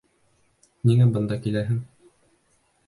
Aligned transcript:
Ниңә 0.91 1.07
бында 1.19 1.39
киләһең? 1.45 1.81